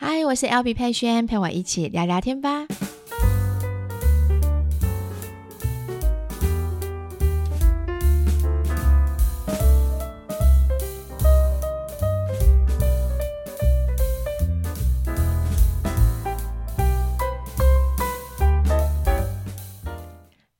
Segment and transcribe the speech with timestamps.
[0.00, 2.68] 嗨，我是 LB 佩萱，陪我一起聊聊天吧。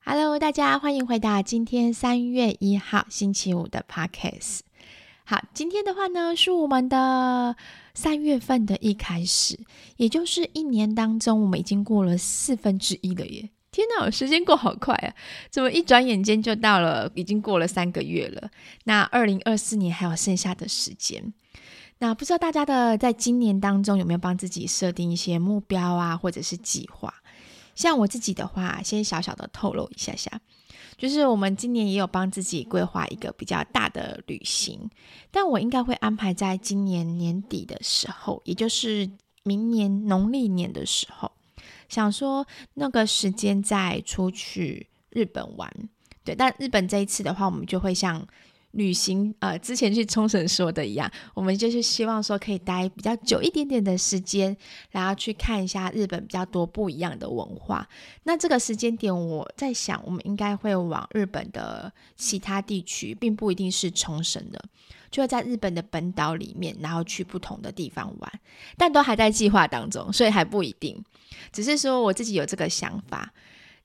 [0.04, 4.67] Hello，大家欢迎回到今天三月一号星期五的 Podcast。
[5.30, 7.54] 好，今天的话呢，是我们的
[7.92, 9.60] 三月份的一开始，
[9.98, 13.50] 也就是一年当中，我们已经过了四分之一了耶！
[13.70, 15.12] 天哪，时间过好快啊！
[15.50, 18.48] 怎么一转眼间就到了，已经过了三个月了？
[18.84, 21.34] 那二零二四年还有剩下的时间，
[21.98, 27.12] 那不知道大家的在今年当中有没有帮自己设定一些目标啊，或者是计划？
[27.74, 30.40] 像我自己的话，先小小的透露一下下。
[30.98, 34.90] 就是我们今年也有帮自己规划一个比较大的旅行，
[35.30, 39.08] 但我应该会安排在今年年底的时候，也就是
[39.44, 41.30] 明年农历年的时候，
[41.88, 45.72] 想说那个时间再出去日本玩。
[46.24, 48.26] 对，但日本这一次的话，我们就会像。
[48.78, 54.56] 旅行，呃，之前去冲绳说的一样，我们就是希望说可以待比较久一点点的时间，
[54.92, 57.86] 然后去看一下日本比较多不一样的文化。
[58.22, 64.62] 那这个时间点，我在想，我们应该会往日本的其他地区，并不一定是冲绳的，
[65.10, 68.32] 就会在日本的本岛里面，然后去不同的地方玩，
[68.76, 71.04] 但都还在计划当中，所以还不一定。
[71.52, 73.32] 只是说我自己有这个想法。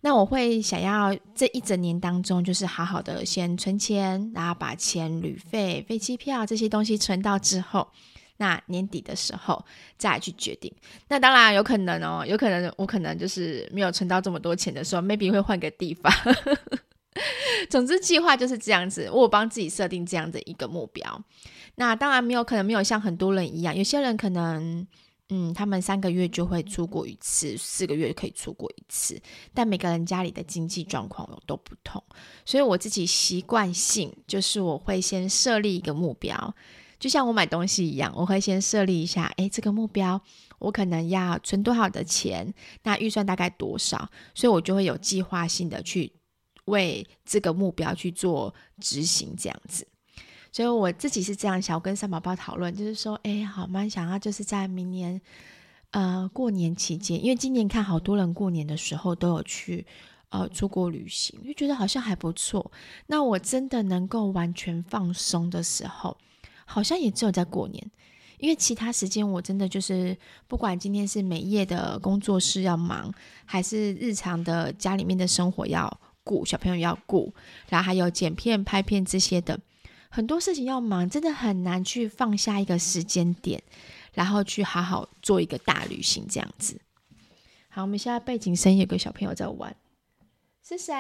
[0.06, 7.88] 那我会想要这一整年当中，就是好好的先存钱，然后把钱、旅费、飞机票这些东西存到之后，
[8.36, 9.64] 那年底的时候
[9.98, 10.70] 再去决定。
[11.08, 16.12] 那当然有可能哦，有可能我可能就是没有存到这么多钱的时候，maybe 会换个地方。
[17.72, 21.24] 总之计划就是这样子，我帮自己设定这样的一个目标。
[21.76, 24.86] 那当然没有可能没有像很多人一样，有些人可能。
[25.36, 29.20] 嗯，他们三个月就会出国一次，四个月可以出国一次，
[29.52, 32.04] 但每个人家里的经济状况都不同，
[32.46, 36.56] 所以我自己习惯性就是我会先设立一个目标，
[37.00, 40.22] 就像我买东西一样，我会先设立一下，诶，这个目标
[40.60, 46.14] 我可能要存多少的钱，那预算大概多少，所以我就会有计划性的去
[46.66, 49.88] 为这个目标去做执行，这样子。
[50.54, 55.20] 所以我自己是这样想，我跟三宝宝讨论，就是说，哎，好蛮想要就是在明年，
[55.90, 59.84] 呃，过年期间，因为今年看好多人过年的时候都有去，
[60.30, 62.72] 呃，出国旅行，就觉得好像还不错。
[63.08, 66.16] 那我真的能够完全放松的时候，
[66.66, 67.84] 好像也只有在过年，
[68.38, 70.16] 因为其他时间我真的就是
[70.48, 73.12] 不管今天是每夜的工作室要忙，
[73.44, 77.34] 还是日常的家里面的生活要顾，小朋友要顾，
[77.70, 79.60] 然后还有剪片、拍片这些的。
[80.16, 83.60] 很多事情要忙，真的很难去放下一个时间点，
[84.14, 86.80] 然后去好好做一个大旅行这样子。
[87.68, 89.76] 好，我们现在背景声有个小朋友在玩，
[90.64, 90.94] 是谁？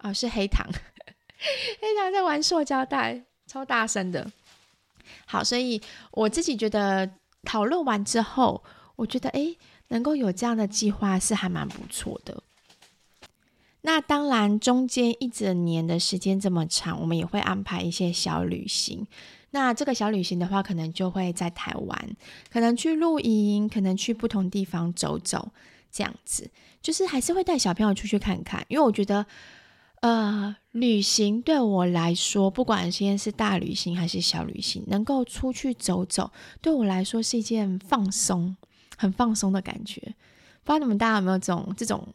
[0.00, 0.66] 哦，是黑糖，
[1.80, 4.28] 黑糖在玩塑胶袋，超大声的。
[5.24, 5.80] 好，所以
[6.10, 7.08] 我自己觉得
[7.44, 8.64] 讨论完之后，
[8.96, 12.42] 我觉得诶，能够有这样的计划是还蛮不错的。
[13.82, 19.06] 那当然，中间一整年的时间这么长，我们也会安排一些小旅行。
[19.50, 22.16] 那这个小旅行的话，可能就会在台湾，
[22.50, 25.50] 可能去露营，可能去不同地方走走，
[25.92, 26.50] 这样子，
[26.82, 28.66] 就是还是会带小朋友出去看看。
[28.68, 29.24] 因为我觉得，
[30.00, 38.56] 呃，旅行对我来说，不管现在是大旅行还是小旅行，能够出去走走，对我来说是一件放松、
[38.96, 40.02] 很放松的感觉。
[40.64, 42.06] 不知道你们大家有没有这种这种？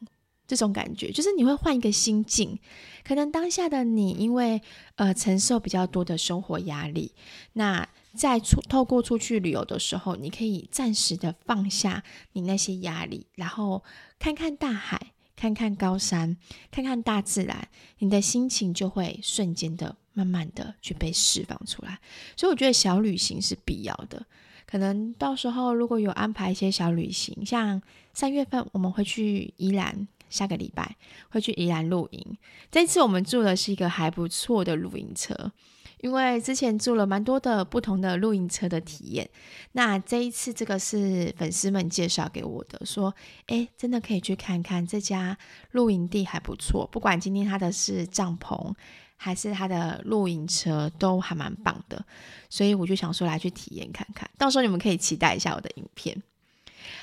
[0.45, 2.59] 这种感觉就是你会换一个心境，
[3.03, 4.61] 可能当下的你因为
[4.95, 7.13] 呃承受比较多的生活压力，
[7.53, 12.03] 那在出透过出去旅游的时候，你可以暂时的放下
[12.33, 13.83] 你那些压力，然后
[14.19, 16.37] 看看大海，看看高山，
[16.69, 17.69] 看看大自然，
[17.99, 21.99] 你的心情就会瞬间的慢慢的去被释放出来。
[22.35, 24.23] 所以我觉得小旅行是必要的，
[24.67, 27.81] 可能到时候如果有安排一些小旅行，像
[28.13, 30.07] 三月份我们会去宜兰。
[30.33, 30.95] 下个礼拜
[31.29, 32.37] 会去宜兰露营。
[32.71, 35.51] 这次我们住的是一个还不错的露营车，
[35.99, 39.29] 因为之前住了蛮多的不同的露营车的体验，
[39.73, 43.13] 那这一次这个是粉丝们介绍给我的，说，
[43.47, 45.37] 诶，真的可以去看看这家
[45.71, 48.73] 露营地还不错，不管今天他的是帐篷
[49.15, 52.03] 还是他的露营车，都还蛮棒的，
[52.49, 56.23] 所以我就想说来去体验看看，到时候你们可以期待一下我的影片。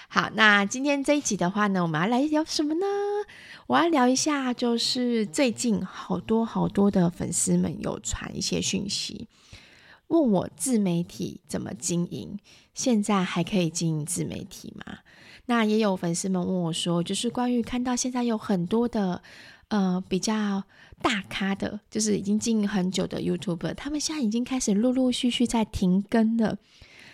[0.08, 2.86] 好，那今天这一集的话呢，我们要来聊什么呢？
[3.66, 9.28] 我要聊一下，就是最近好多好多的粉丝们有传一些讯息，
[10.08, 12.38] 问我自媒体怎么经营，
[12.74, 14.98] 现在还可以经营自媒体吗？
[15.46, 19.22] 那也有粉丝们问我说，就是关于看到现在有很多的
[19.68, 20.64] 呃比较
[21.00, 26.58] 大咖的，就是已经经营很久的 YouTuber，他们现在已经开始陆陆续续在停更了，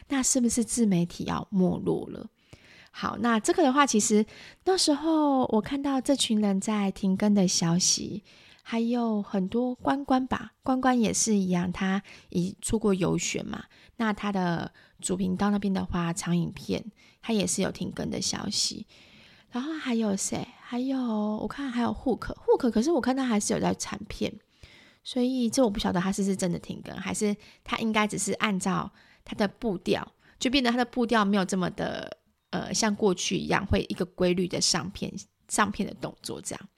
[0.08, 2.28] 那是不是自媒体要没落了？
[2.98, 4.24] 好，那这个的话，其实
[4.64, 8.24] 那时候我看到这群人在停更的消息，
[8.62, 13.64] 还有很多关关吧，关关也是一样，他已出过游学嘛。
[13.96, 14.72] 那他的
[15.02, 16.82] 主频道那边的话，长影片
[17.20, 18.86] 他也是有停更的消息。
[19.50, 20.48] 然后还有谁？
[20.62, 24.32] 还有我看还有 Hook，Hook，可是我看他还是有在产片，
[25.04, 28.90] 所以这我不晓得他是是真的停更，还是他应该只是按照
[29.22, 32.16] 他的步调，就变得他的步调没有这么的。
[32.56, 35.12] 呃，像过去一样，会一个规律的上片、
[35.46, 36.68] 上片的动作这样。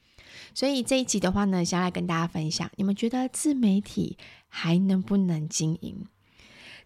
[0.55, 6.05] 所以这一集的话呢，想要来跟大家分享，你们觉得自媒体还能不能经营？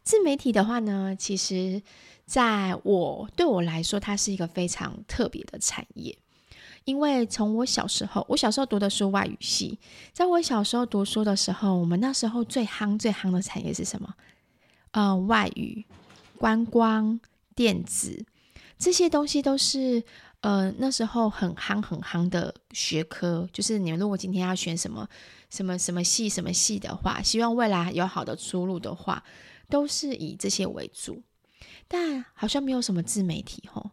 [0.03, 1.81] 自媒体的话呢，其实
[2.27, 6.19] 在我对我来说，它是一个非常特别的产业。
[6.85, 9.79] 因为从我小时候，我小时候读的书外语系，
[10.13, 14.13] 在我小时候读书的时候，我们那时候最夯、最夯的产业是什么？
[14.91, 15.87] 呃，外语、
[16.37, 17.19] 观光、
[17.55, 18.27] 电子。
[18.79, 20.03] 这些东西都是
[20.41, 25.09] 呃那时候很夯很夯的学科，就是你们如果今天要选什么
[25.51, 29.23] 什么什么系什么系的话，希望未来有好的出路的话，
[29.69, 31.23] 都是以这些为主。
[31.87, 33.91] 但好像没有什么自媒体吼，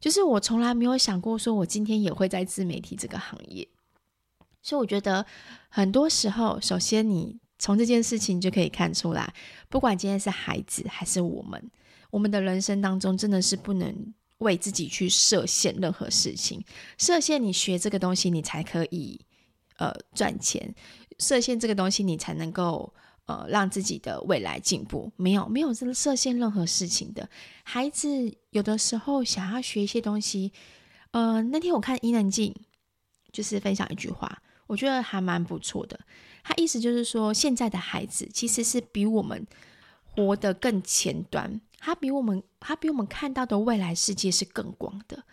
[0.00, 3.68] 就是我从来没有想过说我今天也会在自媒体这个行业。
[4.62, 5.24] 所以我觉得
[5.68, 9.32] 很多时候，首先你从这件事情就可以看出来，
[9.68, 11.70] 不管今天是孩子还是我们。
[12.16, 13.94] 我们的人生当中真的是不能
[14.38, 16.64] 为自己去设限任何事情，
[16.96, 19.20] 设限你学这个东西你才可以
[19.76, 20.74] 呃赚钱，
[21.18, 22.90] 设限这个东西你才能够
[23.26, 25.12] 呃让自己的未来进步。
[25.16, 27.28] 没有没有这个设限任何事情的
[27.64, 30.54] 孩子，有的时候想要学一些东西，
[31.10, 32.54] 呃，那天我看伊能静
[33.30, 36.00] 就是分享一句话，我觉得还蛮不错的。
[36.42, 39.46] 他意思就是说，现在的孩子其实是比我们
[40.02, 41.60] 活得更前端。
[41.78, 45.24] 他比我们，他比我们看到的未来世界是更广的，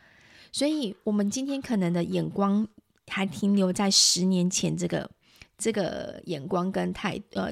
[0.51, 2.67] 所以，我们今天可能的眼光
[3.07, 5.09] 还停留在十年前这个
[5.57, 7.51] 这个眼光跟态，呃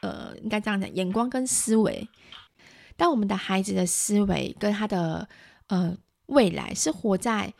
[0.00, 2.08] 呃，应该这样讲，眼光跟思维。
[2.96, 5.28] 但我们的孩子的思维跟他的
[5.68, 5.96] 呃
[6.26, 7.54] 未来是活在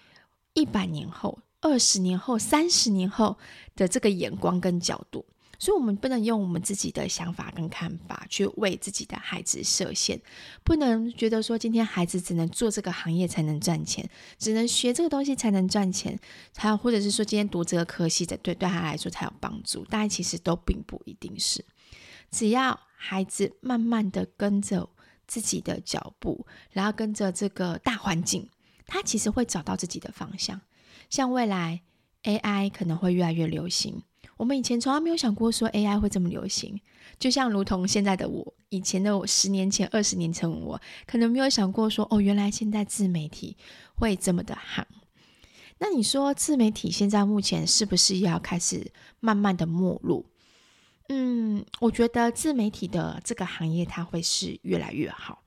[0.54, 3.38] 一百年后、二十年后、三十年后
[3.76, 5.24] 的这个眼光跟角度。
[5.58, 10.20] 所以，我们不能用我们自己的想法跟看法去为自己的孩子设限，
[10.62, 14.08] 不能觉得说今天孩子只能做这个行业才能赚钱，
[14.38, 16.18] 只能学这个东西才能赚钱，
[16.56, 19.84] 还有或者是说今天读这个科系的，对对他来说才有帮助。
[19.90, 21.64] 但其实都并不一定是，
[22.30, 24.88] 只要孩子慢慢的跟着
[25.26, 28.48] 自己的脚步，然后跟着这个大环境，
[28.86, 30.60] 他其实会找到自己的方向。
[31.10, 31.82] 像未来
[32.22, 34.02] AI 可能会越来越流行。
[34.38, 36.80] 我们以前从来没有想过说 AI 会这么流行，
[37.18, 43.56] 就像如同现在的我，以前的我，十年前、二十年前我，可能没有想过说，哦，原来现在自媒体
[43.96, 44.84] 会这么的夯。
[45.78, 50.24] 那你说自媒体现在目前是不是要开始慢慢的没落？
[51.08, 55.42] 嗯，我觉得自媒体的这个行业它会是越来越好，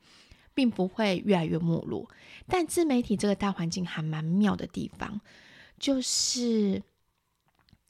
[0.53, 2.09] 并不会越来越没落。
[2.45, 5.21] 但自媒体这个大环境还蛮妙的地方，
[5.79, 6.83] 就是。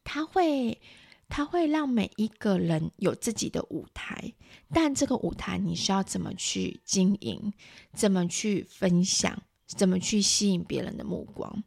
[0.04, 0.80] 他会，
[1.30, 4.34] 他会让每一个人有自己的舞台，
[4.74, 7.54] 但这个舞台你需要怎么去经营，
[7.94, 11.64] 怎么去分享，怎么去吸引别人的目光，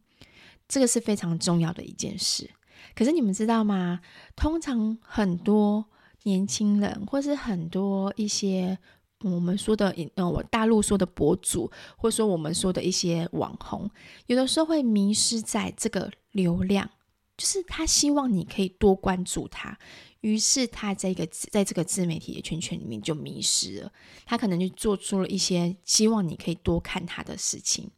[0.68, 2.50] 这个是非常重要的一件事。
[2.94, 4.00] 可是你们知道吗？
[4.36, 5.86] 通常很多
[6.24, 8.78] 年轻人，或是很多一些
[9.20, 13.90] 我们说的，嗯，我大陆说的博主，或者说我们说的一些网红，
[14.26, 16.90] 有的时候会迷失在这个流量。
[17.36, 19.76] 就是他希望你可以多关注他，
[20.20, 23.92] 于是他在一个在这个自媒体的圈圈里面就迷失了。
[24.24, 27.90] 他可能就做出了一些希望你可以多看他的事情，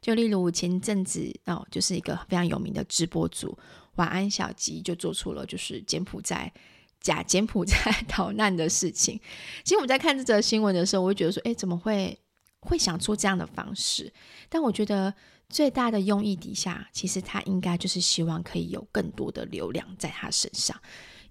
[0.00, 3.58] 就例如前阵子哦，就是一个非常有名的直播主
[3.96, 6.52] 晚安小吉就做出了就是柬埔寨
[7.00, 9.18] 假柬埔寨 逃难的事情。
[9.64, 12.18] 其实我们在看这则新闻的时候，我会觉得说，哎，怎么会
[12.60, 14.12] 会想出这样的方式？
[14.48, 15.12] 但我觉得
[15.52, 20.74] 最大的用意底下，其实他应该就是希望可以有更多的流量在他身上，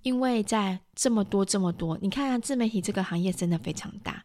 [0.04, 4.24] 因为在这么多这么多，你看啊，自媒体这个行业真的非常大。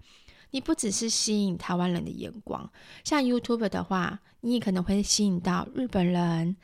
[0.53, 2.71] 你不只是吸引台湾人的眼光，
[3.03, 6.57] 像 YouTube 的话，你也可能会吸引到日本人、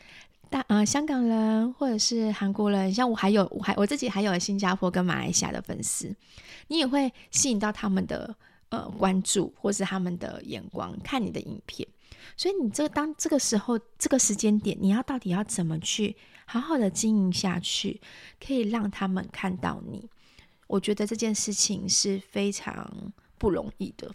[0.48, 2.94] 大呃香港人或者是韩国人。
[2.94, 6.14] 像我还有我还我自己还有新加坡跟马来西亚的粉丝，
[6.68, 8.34] 你也会吸引到他们的
[8.68, 11.86] 呃关注或是他们的眼光看你的影片。
[12.36, 18.00] 所以你这当这个时候这个时间点，你要到底要怎么去好好的经营下去，
[18.44, 20.08] 可以让他们看到你？
[20.66, 23.12] 我觉得这件事情是非常。
[23.42, 24.08] 不容易的。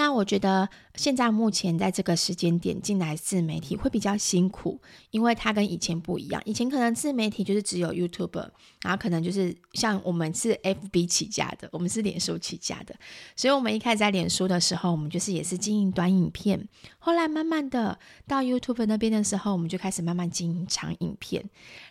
[0.00, 4.80] 那我觉得现在目前在这个时间点进来自媒体会比较辛苦，
[5.10, 6.40] 因为它跟以前不一样。
[6.46, 8.48] 以前可能自媒体就是只有 YouTube，
[8.80, 12.96] 然后可能就是像我们是 FB 起家的，我们是脸书起家的，
[13.36, 16.66] 所以我们一开始在脸书的时候，我们就是也是经营短影片。
[16.98, 21.44] 后来慢慢的到 YouTube 那边的时候，我们就开始慢慢经营长影片，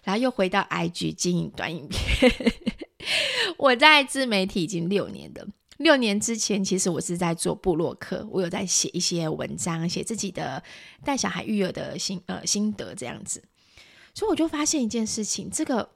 [0.03, 2.31] 然后又回到 IG 经营短影片。
[3.57, 5.47] 我在自媒体已经六年了。
[5.79, 10.61] 六年之前，其实我是在做部落客，我有在写一些文章，写自己的
[11.05, 13.41] 带小孩育儿的心呃心得这样子。
[14.13, 15.91] 所以我就发现一件事情，这个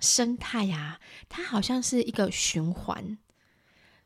[0.00, 3.18] 生态啊，它好像是一个循环，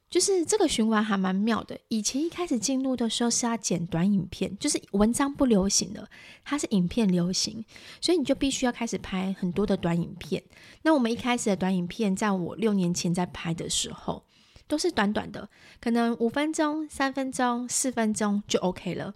[0.09, 1.79] 就是这个循环还蛮妙的。
[1.89, 6.09] 以前一开始进入的时候是要剪短影片，就是文章不流行了，
[6.43, 7.63] 它是影片流行，
[8.01, 10.43] 所以你就必须要开始拍很多的短影片。
[10.81, 14.25] 那我们一开始的短影片，在我六年前在拍的时候，
[14.71, 15.49] 都是短短的，
[15.81, 19.15] 可能五分钟、三分钟、四分钟就 OK 了。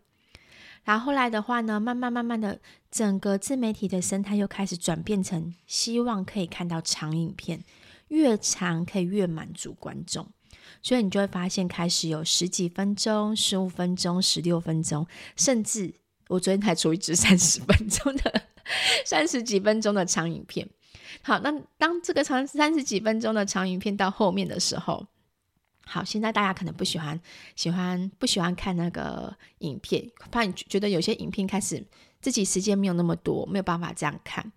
[0.82, 7.62] 然后后来的话呢，慢慢慢慢的，整个自媒体的生态又开始转变成希望可以看到长影片，
[8.08, 10.26] 越长可以越满足观众。
[10.82, 15.06] 所以你就会发现，开始有十几分钟、十五分钟、十六分钟，
[15.36, 15.94] 甚至
[16.26, 18.42] 我昨天才出一支三十分钟的、
[19.06, 20.68] 三十几分钟的长影片。
[21.22, 25.06] 好，那当这个长三十几分钟的长影片到后面的时候，
[25.86, 27.20] 好，现在大家可能不喜欢，
[27.54, 31.84] 喜欢不喜欢看那个影片，怕你觉得有些影片开始
[32.20, 34.52] 自己时间没有那么多，没有办法这样看，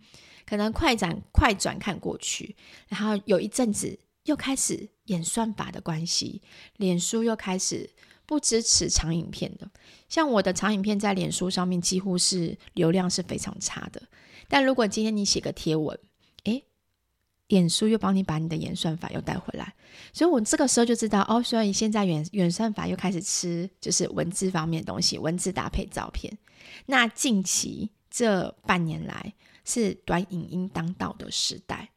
[0.46, 2.56] 可能快转快转看过去，
[2.88, 6.42] 然后有一阵子又开始演算法的关系，
[6.78, 7.90] 脸书又开始
[8.26, 9.70] 不支持长影片的，
[10.08, 14.02] 像我的长影片在脸书上面几乎是流量是非常差的，
[14.48, 15.98] 但如果今天你写个贴文，
[17.48, 19.74] 脸书又帮你把你的演算法又带回来，
[20.12, 26.38] 所以我这个时候就知道哦，所以现在演演算法又开始吃就是文字方面的东西，文字搭配照片。
[26.86, 31.90] 那近期这半年来是短影音当道的时代，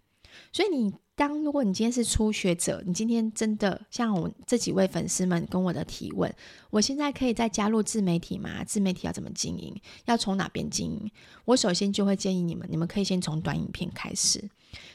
[0.53, 6.35] 所以你当如果你今天是初学者，你今天真的像我这几位粉丝们跟我的提问，
[6.71, 8.65] 我现在可以再加入自媒体吗？
[8.65, 9.79] 自媒体要怎么经营？
[10.07, 11.11] 要从哪边经营？
[11.45, 14.43] 我首先就会建议你们，你们可以先从短影片开始。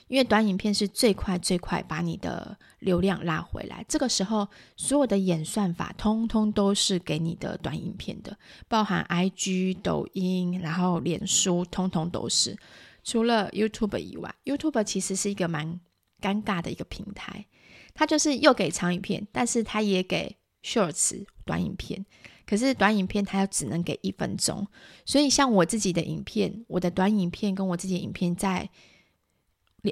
[0.07, 8.35] 因为短影片是最快最快把你的流量拉回来，这个时候所有的演算法通通都是给你的短影片的，
[8.67, 12.57] 包含 IG、抖音，然后脸书，通通都是。
[13.03, 15.79] 除了 YouTube 以外，YouTube 其实是一个蛮
[16.21, 17.45] 尴尬的一个平台，
[17.93, 22.05] 它就是又给长影片，但是它也给 Shorts 短影片，
[22.45, 24.67] 可是短影片它又只能给一分钟，
[25.05, 28.69] 所以像我自己的影片，我的短影片跟我自己的影片在。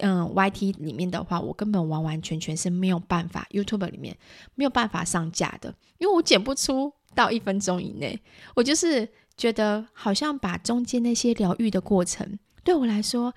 [0.02, 4.18] 嗯，YT 里面的话，我根本完完全全是没有办法，YouTube 里面
[4.56, 8.20] 没有办法上架的，因为我剪不出到一分钟以内。
[8.56, 13.36] 我就是觉得，好像把中间那些疗愈的过程，对我来说，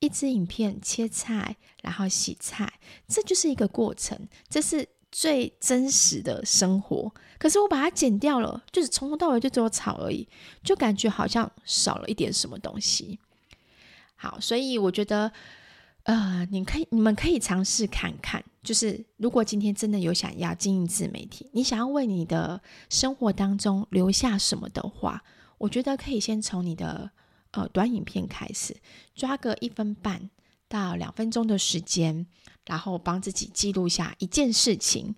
[0.00, 2.72] 一支影片切菜，然后洗菜，
[3.08, 7.12] 这就是一个过程，这是最真实的生活。
[7.38, 10.28] 可是我把它剪掉了，就是从头到尾就只有草而已，
[10.62, 13.18] 就感觉好像少了一点什么东西。
[14.14, 15.32] 好，所以我觉得。
[16.08, 25.24] 呃，你可以，你们可以尝试看看，就是如果今天真的有想要经营自媒体，你想要为你的生活当中留下什么的话，
[25.58, 27.10] 我觉得可以先从你的
[27.56, 28.76] 呃短影片开始，
[29.14, 30.30] 抓个一分半
[30.68, 32.26] 到两分钟的时间，
[32.66, 35.14] 然后帮自己记录下一件事情。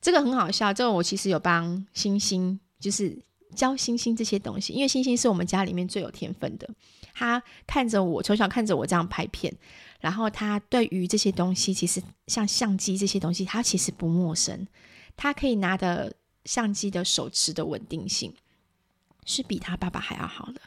[0.00, 3.18] 这个很好笑，这个我其实有帮星星，就是
[3.54, 6.68] 教星星这些东西，因为星星是我们家里面最有天分的，
[7.14, 9.54] 他看着我，从小看着我这样拍片。
[10.00, 14.66] 然后他对于这些东西，其实像相机这些东西，他其实不陌生。
[15.14, 16.14] 他可以拿的
[16.46, 18.34] 相机的手持的稳定性，
[19.26, 20.60] 是比他爸爸还要好的。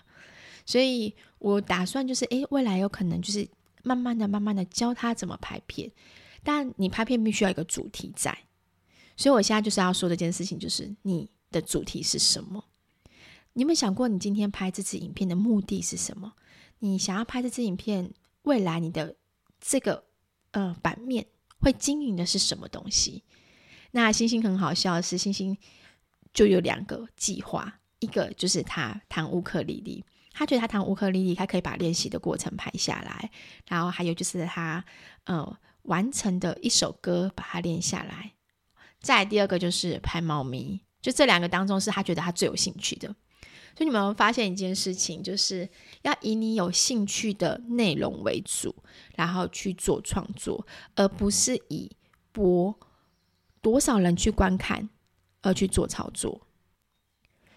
[0.65, 3.47] 所以我打算就是，诶，未来有可能就是
[3.83, 5.91] 慢慢的、慢慢的教他怎么拍片。
[6.43, 8.37] 但你拍片必须要有一个主题在，
[9.15, 12.65] 所以我现在就是要说这件事情，就是你的主题是什么？
[13.53, 16.33] 你有没有想过，你今天拍这支影片的目的是什么？
[16.79, 19.15] 你想要拍这支影片，未来你的
[19.61, 20.03] 这个
[20.51, 21.27] 呃版面
[21.59, 23.23] 会经营的是什么东西？
[23.91, 25.57] 那星星很好笑的是，星星
[26.33, 30.03] 就有两个计划，一个就是他弹乌克丽丽，
[30.33, 33.29] 他觉得他弹乌克丽丽，他可以把练习的过程拍下来，
[33.67, 34.83] 然后还有就是他
[35.25, 38.33] 呃完成的一首歌，把它练下来。
[38.99, 43.07] 再第二个就是拍猫咪，就这两个当中是他觉得他最有兴趣的。
[43.75, 45.67] 所以你们发现一件事情，就是
[46.03, 48.75] 要以你有兴趣的内容为主，
[49.15, 51.91] 然后去做创作，而不是以
[52.31, 52.73] 播
[53.61, 54.89] 多少人去观看
[55.41, 56.47] 而去做操作。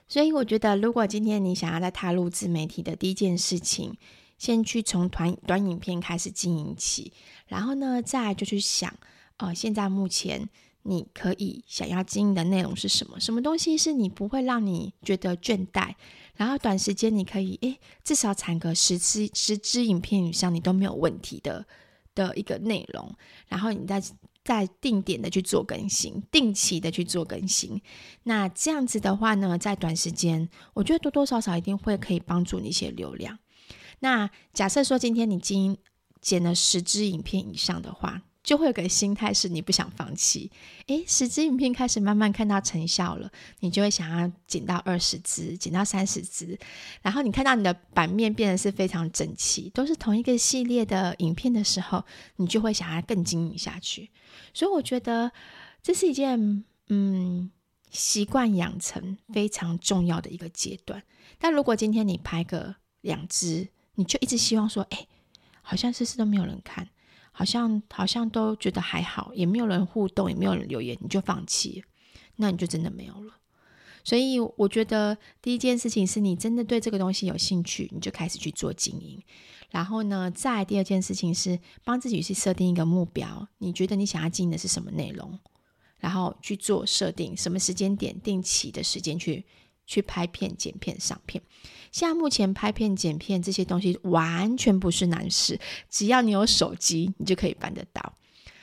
[0.09, 3.95] 所以我觉得，如果今天你想要在踏入自媒体的第一件事情，
[4.39, 7.13] 先去从短短影片开始经营起，
[7.47, 8.95] 然后呢，再就去想，
[9.39, 10.49] 呃，现在目前。
[10.89, 13.19] 你可以想要经营的内容是什么？
[13.19, 15.93] 什么东西是你不会让你觉得倦怠？
[16.37, 21.67] 然后短时间你可以诶，至少产个十支十支影片以上，你都没有问题的
[22.15, 23.13] 的一个内容。
[23.49, 24.01] 然后你再
[24.47, 27.83] 再定点的去做更新，定期的去做更新。
[28.23, 33.39] 那这样子的话呢，在短时间，我觉得多多少少一定会可以帮助你一些流量。
[33.99, 35.77] 那假设说今天你经
[36.21, 38.23] 剪了十支影片以上的话。
[38.47, 40.49] 就会有个心态是你不想放弃，
[40.87, 46.57] 诶，十支影片开始慢慢看到成效了，你就会想要剪到二十支，剪到三十支，
[47.03, 52.05] 然后你看到你的版面变得是非常整齐，都是同一个系列的影片的时候，
[52.37, 54.09] 你就会想要更经营下去。
[54.55, 55.33] 所以我觉得
[55.83, 57.51] 这是一件嗯
[57.91, 61.03] 习惯养成非常重要的一个阶段。
[61.37, 65.09] 但如果今天你拍个两支，你就一直希望说，诶，
[65.63, 66.89] 好像事事都没有人看。
[67.39, 71.85] 好像好像都觉得还好，也没有人互动，也没有人留言，你就放弃，
[72.37, 73.35] 那你就真的没有了。
[74.03, 79.23] 所以我觉得第一件事情是你真的对这个东西有兴趣，你就开始去做经营。
[79.69, 85.39] 然后呢，再第二件事情是帮自己去设定一个目标，你觉得你想要经营的是什么内容，
[85.99, 89.45] 然后去做设定，什么时间点、定期的时间去
[89.87, 91.43] 去拍片、剪片、上片。
[91.93, 98.13] 现在目前拍片、剪片这些东西完全不是难事，只要你有手机，你就可以办得到。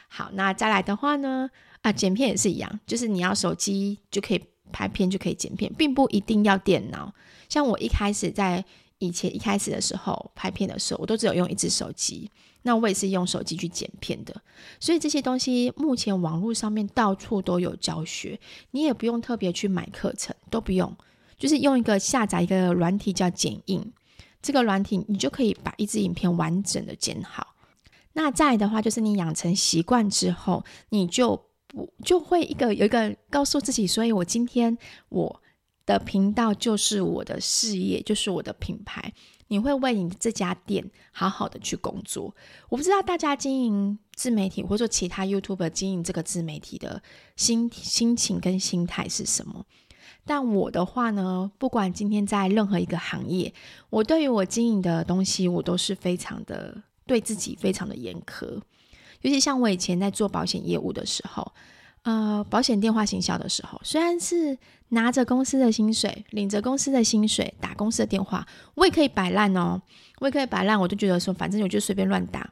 [0.08, 1.50] 好，那再来的话呢，
[1.82, 7.12] 啊，剪片也是一样，就是你要手机就可以拍片，就可以剪片，并不一定要电脑。
[7.50, 8.64] 像我一开始在
[9.00, 12.30] 以前一开始的时候拍片的时候，我都只有用一只手机，
[12.62, 14.40] 那我也是用手机去剪片的。
[14.80, 20.96] 所以这些东西目前网络上面到处都有教学，你也不用特别去买课程，都不用。
[21.44, 23.92] 就是用一个下载一个软体叫剪映，
[24.42, 27.54] 这个软体你就可以把一支影片完整的剪好。
[28.14, 31.36] 那再来的话，就是你养成习惯之后，你就
[31.68, 34.78] 不就会一个有一个告诉自己，所以我今天
[35.10, 35.42] 我
[35.86, 39.12] 的频道就是我的事业，就是我的品牌。
[39.50, 42.34] 你会为你这家店好好的去工作。
[42.70, 47.04] 我不知道大家经营自媒体，或者说其他 YouTube 经营这个自媒体的
[47.36, 49.64] 心心情跟心态是什么？
[50.26, 53.54] 但我的话呢，不管今天在任何一个行业，
[53.90, 58.46] 我对于我经营的东西，我都是非常的对自己非常的严苛。
[59.22, 61.52] 尤其像我以前在做保险业务的时候，
[62.04, 64.58] 呃，保险电话行销的时候，虽然是
[64.90, 69.82] 拿着公司的薪水，领着公司的薪水打公司的电话，我也可以摆烂哦，
[70.20, 72.50] 我也可以摆烂，我就觉得说，反正我就随便乱打，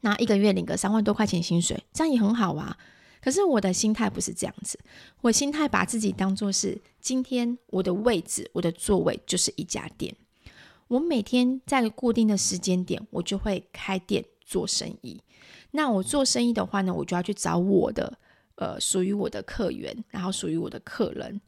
[0.00, 2.76] 那一个月领个三万多块钱薪水，这样也很好啊。
[3.24, 4.78] 可是我的心态不是这样子，
[5.22, 10.14] 我心态把自己当做是今天我的位置，我的座位就是一家店。
[10.88, 15.22] 我每天在固定的时间点，我就会开店做生意。
[15.70, 18.18] 那我做生意的话呢，我就要去找我的
[18.56, 21.40] 呃属于我的客源，然后属于我的客人。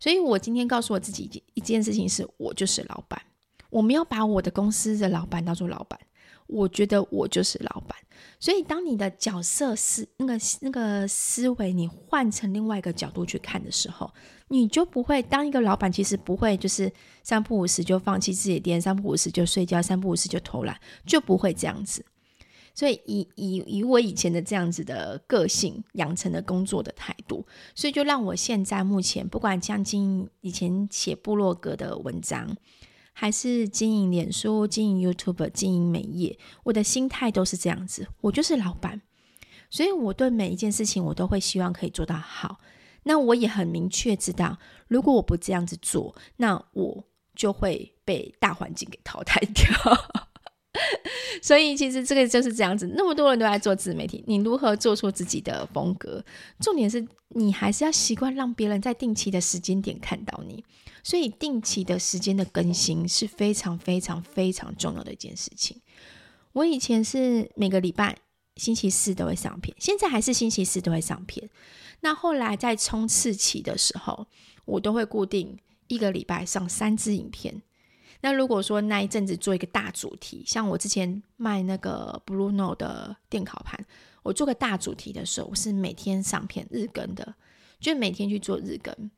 [0.00, 3.22] 所以我今天告诉我自己一件事情是，我就是老板，
[3.70, 6.00] 我没有把我的公司的老板当做老板。
[6.48, 7.96] 我觉得我就是老板，
[8.40, 14.12] 所以当你的角色是那个那个思维，你换成另外一个角度去看的时候，
[14.48, 22.04] 你就不会当一个老板，其实不会就是三不五时就放弃自己的店，三不五时就睡觉，三不五时就偷懒，就不会这样子。
[22.74, 32.56] 所以以以以我以前的这样子的个性养成的工作的态度，所以就让我现在目前不管像经营以前写部落格的文章。
[33.12, 38.08] 还是经营脸书、经营 YouTube、经营美业，我的心态都是这样子。
[38.22, 39.02] 我就是老板，
[39.70, 42.58] 所以我对每一件事情我都会希望可以做到好。
[43.04, 49.64] 那我也很明确知道，如果我不这样子做，那我就会被大环境给淘汰掉。
[51.42, 56.24] 所以其实这个就是这样子，那么多人都在做自媒体，你如何做出自己的风格？
[56.60, 60.64] 重点是你还是要习惯让别人在定期的时间点看到你，
[61.02, 65.80] 所以定期的时间的更新是非常非常非常重要的一件事情。
[66.52, 68.16] 我以前是每个礼拜
[68.56, 71.48] 星期四都会上片，现在还是星期四都会上片。
[72.00, 74.26] 那后来在冲刺期的时候，
[74.64, 77.62] 我都会固定一个礼拜上三支影片。
[78.20, 83.84] 那如果说那一阵子做一个大主题，像我之前卖那个 Bruno 的电烤盘，
[84.22, 87.34] 我做个大主题的时候，我是每天上片日更的，
[87.80, 89.10] 就每天去做日更。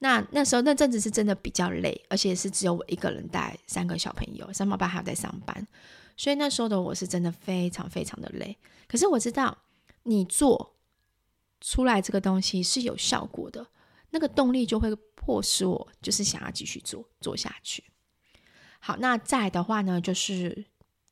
[0.00, 5.66] 那那时候那阵子是真的比较累，而且是只有我一个人带三个小朋友，三宝爸还要在上班，
[6.16, 8.56] 所以那时候的我是真的非常非常的累。
[8.88, 9.56] 可是我知道
[10.04, 10.74] 你做
[11.60, 13.66] 出来这个东西是有效果的，
[14.10, 17.84] 那个动力就会迫使我就是想要继续做做下去。
[18.78, 20.64] 好，那再的话呢，就是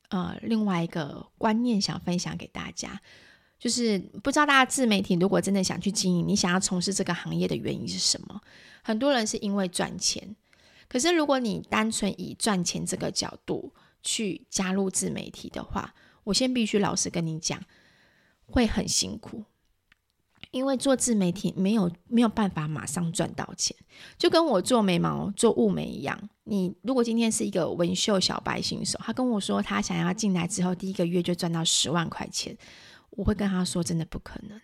[0.09, 3.03] 呃，另外一个观念想分享给大家，
[3.59, 8.40] 就是不知道大家自媒体如果真的想去经营，你想要从事这个行业的原因是什么？
[8.83, 10.37] 很多人是因为赚钱，
[10.88, 15.94] 可是如果你单纯以赚钱这个角度去加入自媒体的话，
[16.25, 17.61] 我先必须老实跟你讲，
[18.47, 19.44] 会很辛苦。
[20.51, 23.77] 因为做自媒体没有没有办法马上赚到钱，
[24.16, 26.18] 就跟我做眉毛做雾眉一样。
[26.44, 32.57] 你如果今天是一个纹绣小白新手，他跟我说他想要进来之后第一个月就赚到十万块钱，
[33.11, 34.61] 我会跟他说真的不可能，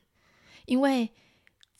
[0.66, 1.10] 因为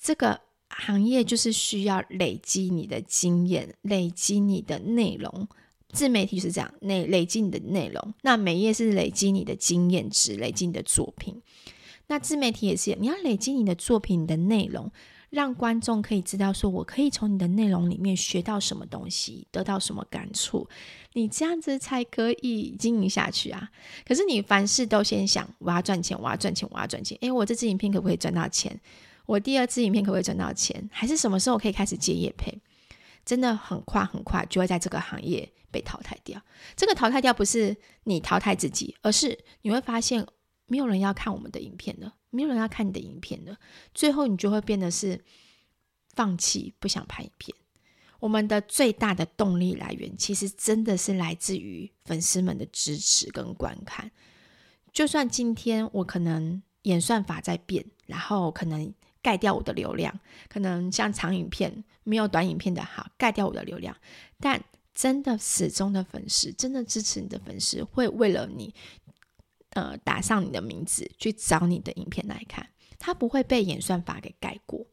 [0.01, 5.49] 这个行业就是需要累积你的经验，累积你的内容。
[5.91, 11.41] 自媒体是这样，累累积你的内容，那美业是累积你的经验值，累积你的作品。
[12.09, 14.91] 那自媒体也是，你要累积你的作品你的内容，
[15.35, 20.69] 让观众可以知道说，我可以从你的内容里面学到什么东西，得到什么感触，
[21.15, 23.69] 你这样子才可以经营下去啊。
[24.07, 27.19] 可是你凡事都先想，我要赚钱，我要赚钱，我要赚钱。
[27.21, 28.81] 诶，我这支影片可不可以赚到钱？
[29.27, 30.89] 我第二支影片可不可以赚到钱？
[30.93, 32.57] 还是什么时候可以开始接业配？
[33.25, 36.41] 真的很快很快就会在这个行业被淘汰掉。
[36.77, 40.25] 这个淘汰掉不是你淘汰自己，而是你会发现。
[40.67, 43.57] 没有人要看我们的影片了，没有人要看你的影片的，
[43.95, 45.25] 最后你就会变得是
[46.15, 47.57] 放弃，不想拍影片。
[48.19, 54.11] 我们的最大的动力来源，其实真的是来自于粉丝们的支持跟观看。
[54.93, 58.93] 就算今天我可能演算法在变，然后可能
[59.23, 60.19] 盖掉我的流量，
[60.49, 63.97] 可能像长影片没有短影片的好，盖掉我的流量，
[64.41, 68.75] 但真的始终的粉丝，真的支持你的粉丝，会为了你。
[69.75, 74.87] 呃，打上你的名字去找你的影片来看，它不会被演算法给盖过。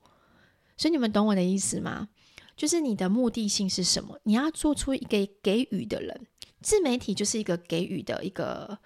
[0.76, 2.10] 所以你们懂我的意思吗？
[2.58, 4.20] 就是你的目的性是什么？
[4.24, 6.28] 你要做出一个给予的人。
[6.62, 8.78] 自媒体就是一个给予的一个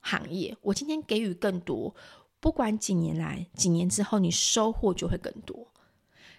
[0.00, 0.54] 行业。
[0.60, 1.94] 我今天给予更多，
[2.40, 5.72] 不管几年来、几年之后，你收获就会更多。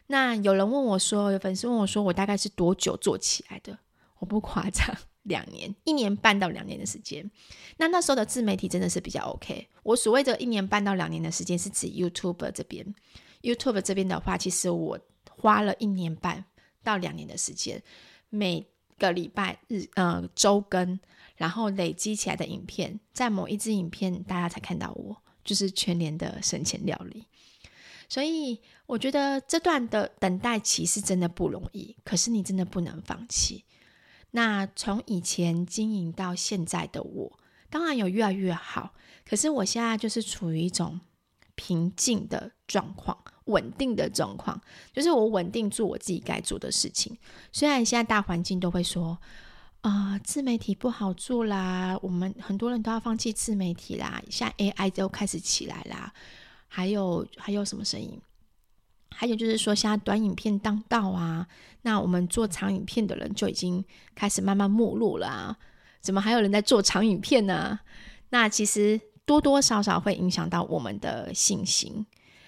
[0.07, 3.79] 那有人问我说，有粉丝问我说，我大概是多久做起来的？
[4.19, 4.95] 我不夸张。
[5.25, 7.29] 两年，一年半到两年的时间，
[7.77, 9.67] 那那时候的自媒体真的是比较 OK。
[9.83, 12.95] 我所谓的一年半到两年的时间，是指 YouTube 这边。
[13.41, 16.45] YouTube 这边的话，其实我花了一年半
[16.83, 17.81] 到两年的时间，
[18.29, 18.65] 每
[18.97, 20.99] 个礼拜日呃周更，
[21.35, 27.27] 然后累积起来的影片，在某一支影片大家才看到我，就是全年的省钱料理。
[28.07, 33.63] 所以我觉得这段的等待期是真的不容易，可是你真的不能放弃。
[34.35, 38.93] 那从以前经营到现在的我，当然有越来越好。
[39.25, 40.99] 可是我现在就是处于一种
[41.55, 47.17] 平静的状况，稳定的状况，就是我稳定做我自己该做的事情。
[47.53, 49.17] 虽然现在大环境都会说，
[49.79, 56.13] 啊、自媒体不好做啦，我们很多人都要放弃自媒体啦，现在 AI 都开始起来啦，
[56.67, 58.19] 还有还有什么声音？
[59.11, 61.47] 还有就是说，现在短影片当道啊，
[61.83, 65.57] 那我们做长影片的人就已经开始慢慢没落了啊。
[66.01, 67.79] 怎么还有人在做长影片呢？
[68.29, 72.05] 那其实多多少少会影响到我们的信心。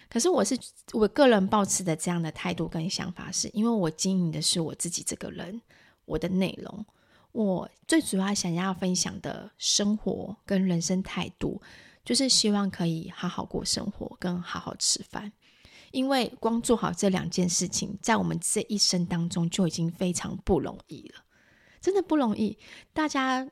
[0.09, 0.57] 可是我是
[0.93, 5.61] 我个人抱持的这样的态度跟想法，是因为我经营的是我自己这个人，
[6.05, 6.85] 我的内容，
[7.31, 11.61] 我最主要想要分享的生活跟人生态度，
[12.05, 15.31] 就是希望可以好好过生活，跟好好吃饭。
[15.97, 21.25] 因为光做好这两件事情，在我们这一生当中就已经非常不容易了，
[21.81, 22.55] 真的不容易。
[22.93, 23.49] 大家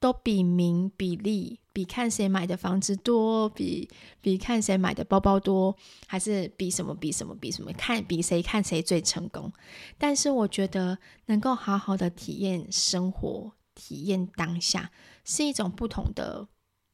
[0.00, 3.90] 都比名比利，比看谁买的房子多，比
[4.22, 5.76] 比看谁买的包包多，
[6.06, 9.52] 还是比什么比什么比什么看比谁看谁最成功。
[9.98, 14.90] 但是我觉得能够好好的体验生活，体验当下，
[15.26, 16.48] 是一种不同的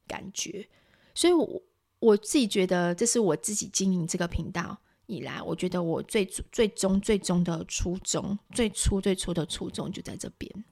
[0.08, 0.68] 感觉。
[1.14, 1.62] 所以我，
[2.00, 10.64] 我自己觉得，这是我自己经营这个频道以来，我觉得我最最终最终的初衷，最初最初的初衷就在这边。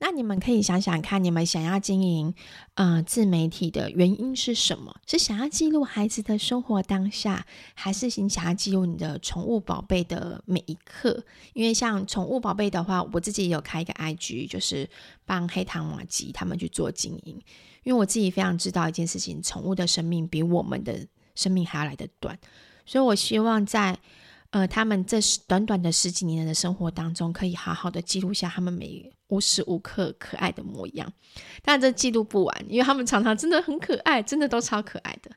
[0.00, 2.32] 那你们可以想想看，你们想要经营
[2.74, 4.94] 呃自媒体的原因是什么？
[5.08, 11.24] 是想要记录孩子的生活当下，还是你想要记录你的宠物宝贝的每一刻？
[11.52, 14.88] 因为像宠物宝贝的话，我自己也有开一个 IG，就是
[15.26, 17.34] 帮黑糖玛吉他们去做经营。
[17.82, 22.38] 因为我自己非常知道一件事情，宠物的生命比我们的生命还要来得短，
[22.88, 23.96] 所以我希望在。
[24.50, 31.12] 呃，他们这短短的十几年的生活当中，可以好好的记录下他们每无时无刻可爱的模样。
[31.62, 35.30] 但这记录不完，因为他们常常真的很可爱，真的都超可爱的。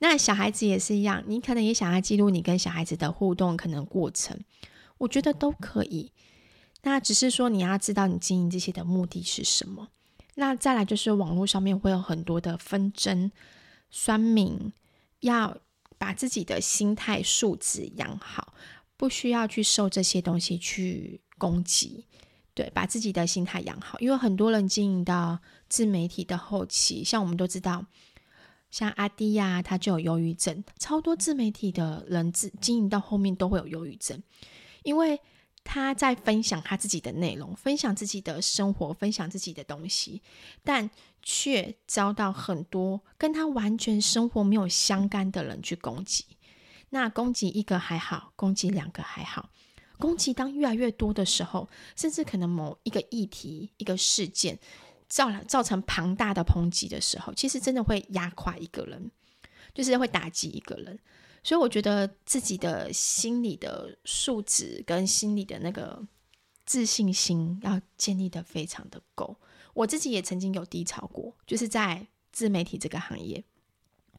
[0.00, 4.36] 那小孩子也是一样，你可能也想要记录你跟小孩子的互动可能过程，
[4.98, 6.10] 我觉得都可以。
[6.82, 9.86] 那只是说你要知道你经营这些的目的是什么。
[10.34, 13.30] 那再来就是网络上面会有很多的纷争、
[13.90, 14.72] 酸民
[15.20, 15.56] 要。
[15.98, 18.54] 把自己的心态素质养好，
[18.96, 22.04] 不需要去受这些东西去攻击。
[22.54, 27.84] 对，把自己的心态养好，因为很多人经营到自媒体的后期，像我们都知道，
[28.70, 30.64] 像阿迪呀、他就有忧郁症。
[30.78, 34.22] 超多自媒体的人自经营到后面都会有忧郁症，
[34.82, 35.20] 因为
[35.64, 40.22] 他在分享他自己的内容，分享自己的生活，分享自己的东西，
[40.62, 40.90] 但。
[41.28, 46.24] 却遭到很多跟他完全生活没有相干的人去攻击。
[46.90, 49.50] 那攻击一个还好，攻击两个还好，
[49.98, 54.56] 攻击当越来越多的时候，甚至可能某一个议题、一个事件
[55.08, 59.10] 造造成庞大的抨击的时候，其实真的会压垮一个人，
[59.74, 60.96] 就是会打击一个人。
[61.42, 66.00] 所以我觉得自己的心理的素质跟心理的那个
[66.64, 69.36] 自信心要建立的非常的够。
[69.76, 73.44] 我自己也曾经有低潮过，就是在自媒体这个行业，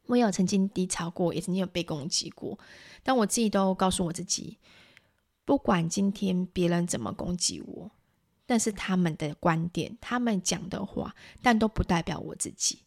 [0.06, 2.60] 我也有曾经低潮过，也曾经有被攻击过。
[3.02, 4.60] 但我自己都告诉我自己，
[5.46, 7.90] 不管今天别人怎么攻击我，
[8.46, 12.84] 但是他们的观点、他们讲的话，但都不代表我自己。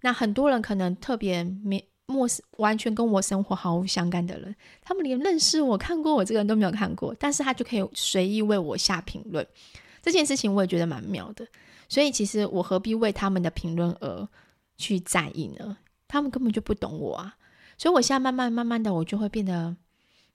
[0.00, 9.46] 那很多人可能特别没陌生，完全跟我生活毫无相干的人，他们连认识我、看过我这个人都没有看过，但是他就可以随意为我下评论。
[10.02, 11.46] 这件事情我也觉得蛮妙的。
[11.90, 14.28] 所以，其实我何必为他们的评论而
[14.78, 15.76] 去在意呢？
[16.06, 17.36] 他们根本就不懂我啊！
[17.76, 19.76] 所以，我现在慢慢慢慢的，我就会变得，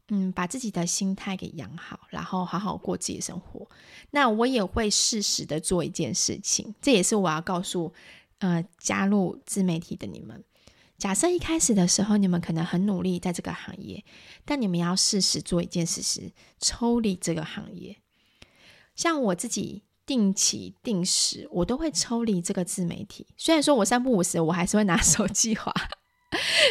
[0.09, 3.65] 嗯，把自己的心态给养好，然后好好过自己的生活。
[4.11, 7.93] 那我也会适时的做一件事情，这也是我要告诉，
[8.39, 10.43] 呃，加入自媒体的你们。
[10.97, 14.03] 假设一开始的时候，你们可能很努力在这个行业，
[14.43, 17.95] 但你们要适时做一件事，是抽离这个行业。
[18.93, 19.83] 像我自己。
[20.05, 23.25] 定期定时，我都会抽离这个自媒体。
[23.37, 25.73] 虽然说我三不五时，我还是会拿 手机划。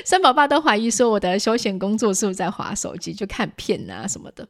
[0.05, 4.47] 三宝爸都怀疑说我的休闲工作是不是在划手机，就看片啊什么的。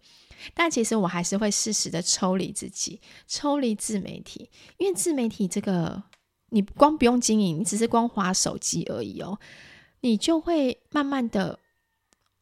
[0.52, 4.50] 但其实我还是会适时的抽离自己，抽离自媒体。
[4.76, 6.02] 因为自媒体这个，
[6.50, 9.38] 你光不用经营，你只是光划手机而已哦，
[10.00, 11.58] 你就会慢慢的，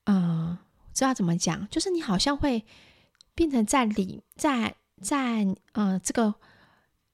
[0.05, 0.59] 呃，
[0.93, 2.65] 知道怎么讲，就是你好像会
[3.35, 4.77] 变成在里在。
[5.03, 6.35] 在呃这个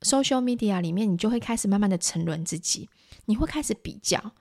[0.03, 2.89] social media 里面，你就会开始慢慢的沉沦自己，
[3.25, 4.33] 你会开始比较，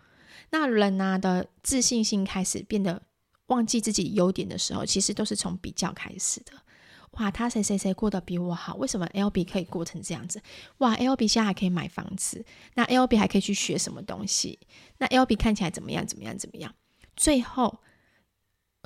[0.51, 3.01] 那人啊的自信心开始变得
[3.47, 6.51] 忘记自己优点的时候，其实都是从比较开始的。
[7.11, 10.39] 哇，他谁谁谁过得比我好，为什么 LB 可以过成这样子？
[10.79, 14.59] 哇，LB 现在还可以买房子，那 LB 还可以去学什么东西？
[14.99, 16.05] 那 LB 看起来怎么样？
[16.05, 16.37] 怎么样？
[16.37, 16.75] 怎么样？
[17.15, 17.79] 最后。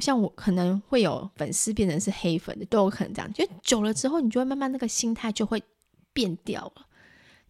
[0.02, 3.32] 像我可能会有粉丝变成是黑粉的，都有可能这样。
[3.32, 5.62] 就久了之后，你就会慢慢那个心态就会
[6.12, 6.88] 变掉了，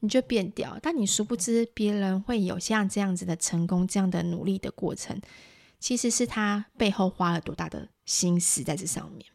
[0.01, 0.77] 你就变掉。
[0.81, 5.19] 但你殊不知，别人会有像这样子的成功、这样的努力的过程，
[5.79, 9.25] 其实是他背后花了多大的心思在这上面。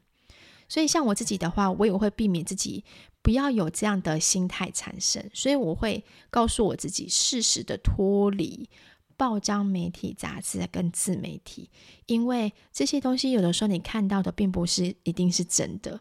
[0.68, 2.84] 所以，像我自己的话，我也会避免自己
[3.22, 5.30] 不要有这样的心态产生。
[5.32, 8.68] 所以，我会告诉我自己，适时的脱离。
[9.16, 11.70] 报章媒体、杂志跟自媒体，
[12.06, 16.00] 因为这些东西有的时候你看到的并不是一定是真的。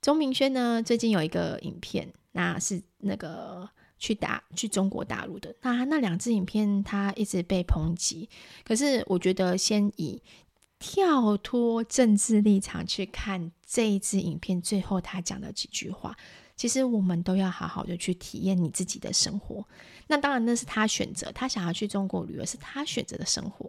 [0.00, 8.28] 钟明轩呢，最近有一个影片，那是那个去打去中国大陆的，那那两支影片他一直被抨击，
[8.64, 10.20] 可是我觉得先以
[10.80, 16.16] 跳脱政治立场去看这一支影片，最后他讲的几句话。
[16.62, 19.66] 其实我们都要好好的去体验你自己的生活。
[20.06, 23.68] 那当然，那是他选择，他想要去中国旅游，是他选择的生活。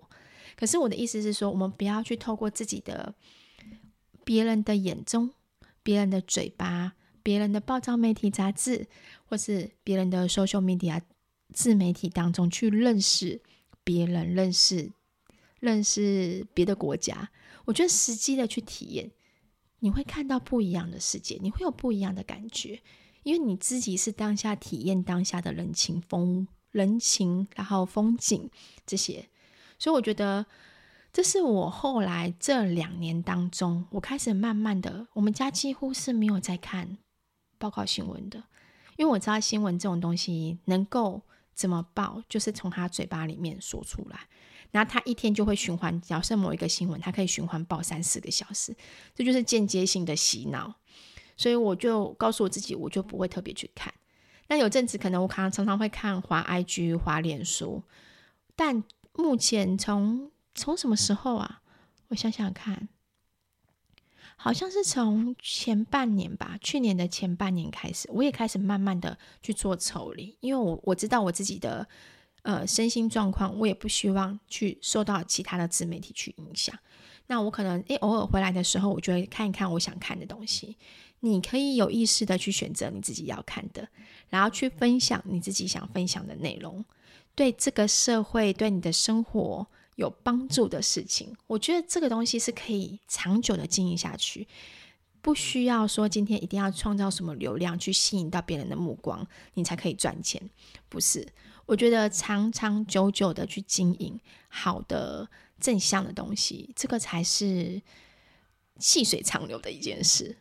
[0.56, 3.16] 可是我的意思是说，我们不要去透过自己的
[4.24, 5.32] 别人的眼中、
[5.82, 8.86] 别人的嘴巴、别人的报章媒体杂志，
[9.26, 11.02] 或是别人的 social media
[11.52, 13.42] 自媒体当中去认识
[13.84, 14.92] 别人，认识
[15.60, 17.32] 认识别的国家。
[17.66, 19.10] 我觉得实际的去体验，
[19.84, 22.82] 你会看到不一样的世界，你会有不一样的感觉，
[23.24, 28.50] 因为你自己是当下体验当下的人情风人情，然后风景
[28.86, 29.28] 这些，
[29.78, 30.46] 所以我觉得。
[31.16, 36.98] 这是我后来这两年当中，我开始慢慢的，我们家几乎是没有在看
[37.60, 38.46] 报告新闻的，
[38.98, 41.22] 因为我知道新闻这种东西能够
[41.54, 44.28] 怎么报，就是从他嘴巴里面说出来，
[44.72, 48.76] 然后他一天就会循环，假设某一个新闻，他可以循环报三四个小时，
[49.16, 50.76] 这就是间接性的洗脑，
[51.38, 53.94] 所以我就告诉我自己，我就不会特别去看。
[54.48, 57.84] 那有阵子可能我常常常会看华 IG、滑脸书，
[58.56, 61.62] 但目前从从什么时候啊？
[62.10, 62.90] 我想想看，
[64.44, 71.88] 好像是从前半年吧，去年的前半年开始，我也开始慢慢的去做抽离，因为我我知道我自己的
[72.42, 76.78] 呃身心状况，我也不希望去受到其他的自媒体去影响。
[77.28, 80.76] 那我可能诶偶尔回来的时候，我就会看一看我想看的东西。
[81.22, 83.88] 你可以有意识的去选择你自己要看的，
[84.28, 86.84] 然后去分享你自己想分享的内容，
[87.34, 89.66] 对这个社会，对你的生活。
[89.96, 94.48] 有帮助的事情，我觉得这个东西是可以长久的经营下去，
[95.22, 100.50] 不需要说今天一定要创造什么流量去吸引到别人的目光，你才可以赚钱。
[100.90, 101.28] 不是，
[101.66, 105.30] 我觉得长长久久的去经营好的
[105.60, 107.82] 正向的东西，这个才是
[108.80, 110.38] 细水长流的一件事。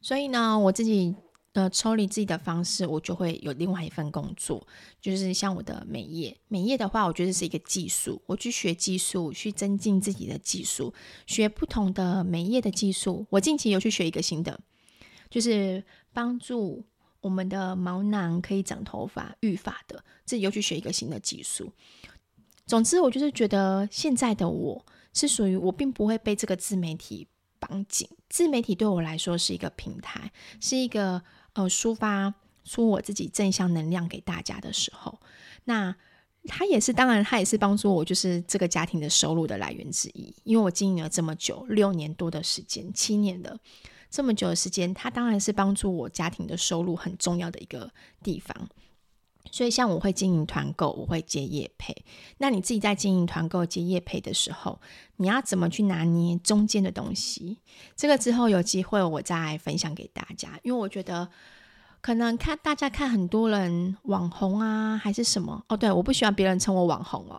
[0.00, 1.14] 所以呢，我自己。
[1.54, 4.66] 呃，抽离自己的方式，我就会有另外一份工作，
[5.02, 6.34] 就是像我的美业。
[6.48, 10.94] 美业的话，我觉得是一个技术，我去学技术，去增进自己的技术，
[11.26, 13.26] 学不同的美业的技术。
[13.28, 14.58] 我近期有去学一个新的，
[15.28, 15.84] 就是
[16.14, 16.86] 帮助
[17.20, 21.70] 我们的毛囊可以长头发、育发的，自己又去学一个新的技术。
[22.64, 28.08] 总之，我就是觉得现在的我是属于我，并不会被这个自媒体绑紧。
[28.30, 31.22] 自媒体对我来说是一个平台，是一个。
[31.54, 32.34] 呃，抒发
[32.64, 35.18] 出我自己正向能量给大家的时候，
[35.64, 35.94] 那
[36.44, 40.34] 他也是，当然他也是帮助我，就是这个家庭的收入的来源之一。
[40.44, 43.58] 因为我经营了这么久，六年多的时间，七年的
[44.10, 48.68] 这么久的时间，他当然是帮助我家庭的收入很重要的一个地方。
[49.50, 51.94] 所以，像我会经营团购，我会接业配。
[52.38, 54.80] 那你自己在经营团购、接业配的时候，
[55.16, 57.58] 你要怎么去拿捏中间的东西？
[57.96, 60.58] 这个之后有机会我再分享给大家。
[60.62, 61.28] 因为我觉得，
[62.00, 65.76] 可能看大家看很多人网红啊，还是什么哦？
[65.76, 67.36] 对，我不喜欢别人称我网红哦，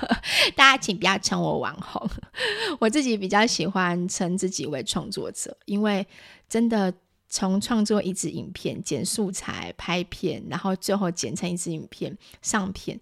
[0.54, 2.06] 大家请不要称我网红。
[2.78, 6.06] 我自己比较喜欢称自己为创作者，因为
[6.48, 6.92] 真的。
[7.34, 13.00] 从创作一支影片、剪素材、拍片，然后最后剪成一支影片上片，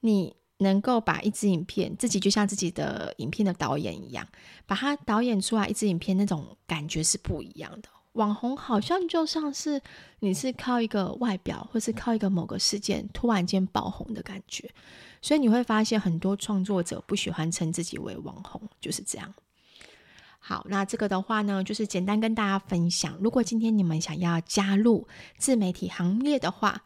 [0.00, 4.26] 你能够把一支影片自己就像自己的影片的导演一样，
[4.64, 7.88] 把它导演出来一支影片，那种感觉是不一样的。
[8.14, 9.78] 网红好像就像是
[10.20, 14.70] 你是靠一个外表，或是靠一个某个事件突然间爆红的感觉，
[15.20, 19.34] 所以你会发现很多创作者不喜欢称自己为网红，就是这样。
[20.48, 23.18] 好，那这个的话呢，就是简单跟大家分享。
[23.20, 26.84] 如果今天你们想要加入自媒体行列的话，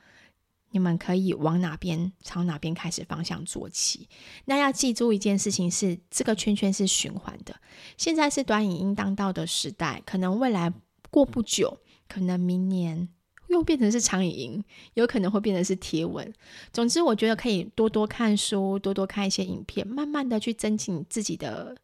[0.70, 4.08] 你们可以往哪边朝哪边开始方向做起。
[4.46, 7.54] 那要记住一件事情是，这个圈圈是循环的。
[7.98, 10.72] 现在是短影音当道的时代，可能未来
[11.10, 13.10] 过不久，可能明年
[13.48, 16.32] 又变成是长影音，有可能会变成是贴文。
[16.72, 21.76] 总之，我觉得可以多多看书，多多看一些影片，慢慢的去增进自己的。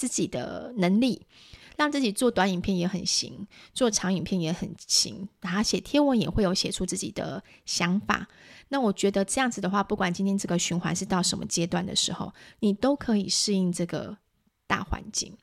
[0.00, 1.26] 自己的能力，
[1.76, 8.26] 让自己做短影片也很行，做长影片也很行，然后写贴文也会有写出自己的想法。
[8.68, 14.16] 那我觉得这样子的话，不管今天这个循环是到什么阶段的时候，你都可以适应这个
[14.66, 15.36] 大环境。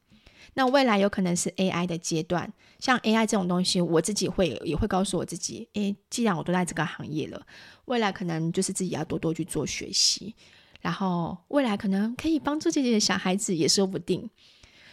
[0.55, 7.45] 那未来有可能是 AI 的阶段，像 AI 这种东西，我自己会也会告诉我自己，诶，既然我都在这个行业了，
[7.85, 10.35] 未来可能就是自己要多多去做学习。
[10.87, 14.29] 然后未来可能可以帮助自己的小孩子也说不定，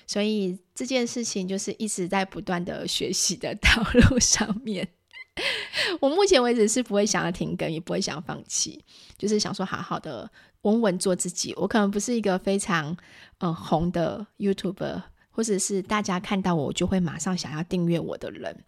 [0.09, 3.81] 所以这件事情就是一直在不断的学习的 道
[4.11, 4.89] 路上面。
[6.01, 8.85] 我目前为止是不会想要停更，也不会想要放弃，
[9.17, 10.29] 就是想说好好的
[10.63, 11.55] 稳稳做自己。
[11.57, 12.97] 我可能不是一个非常
[13.39, 18.65] 嗯红的 YouTuber，或者是大家看到我就会马上想要订阅我的人。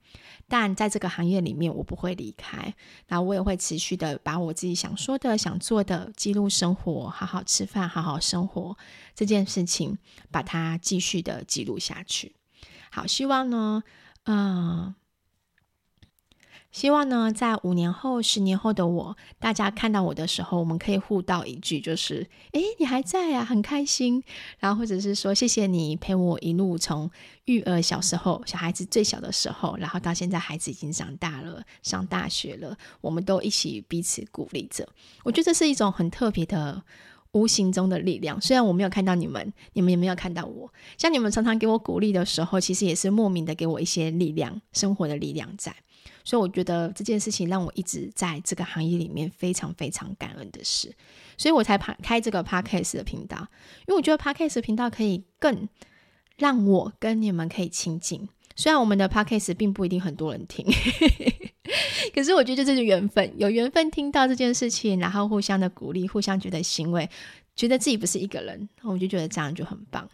[0.48, 2.72] 但在这个行业里面，我不会离开，
[3.08, 8.76] 然后我也会持续的把我自己想说的、想做的记录生活，好好吃饭，好好生活
[9.14, 9.98] 这件事情，
[10.30, 12.36] 把它继续的记录下去。
[12.90, 13.82] 好，希望呢，
[14.24, 14.94] 嗯、
[16.76, 24.22] 希望呢，在五年后、十年后的我，大家看到我的时候，我们可以互道一句，就是“诶，你还在啊，很开心。”
[24.60, 27.10] 然后或者是说“谢谢你陪我一路从
[27.46, 34.86] 育儿小时候，小孩子最小的时候，然后到现在孩子已经长大了，上大学了，我们都一起彼此鼓励着。”
[35.24, 36.82] 我觉得这是一种很特别的
[37.32, 38.38] 无形中的力量。
[38.38, 45.74] 虽然我没有看到你们，你们也没有看到我，像你们常常给我鼓励的时候，其实也是莫名的给我一些力量，生活的力量在。
[46.24, 50.94] 所以我觉得这件事情让我一直在这个行业里面非常非常感恩的事，
[51.36, 53.38] 所以我才开这个 Podcast 的频道，
[53.86, 55.68] 因为我觉得 Podcast 频道可以更
[56.36, 58.28] 让我跟你们可以亲近。
[58.54, 60.64] 虽然我们的 Podcast 并不一定很多人听，
[62.14, 67.08] 可是我觉得这是缘分，有缘分听到这件事情，然后互相的鼓励，互相觉得欣慰，
[67.54, 70.08] 觉得自己不是一个人，我就觉得这样就很棒。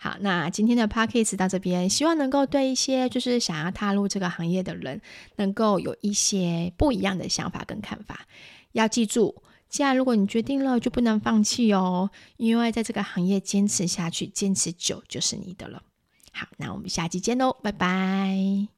[0.00, 5.00] 好，那今天的 podcast 到这边，希望能够对一些就是想要踏入这个行业的人，
[5.36, 8.20] 能够有一些不一样的想法跟看法。
[8.72, 15.82] 要记住，既然如果你决定了，就不能放弃哦，因为在这个行业坚持下去，坚持久就是你的了。
[16.32, 18.77] 好，那我们下期见喽，拜拜。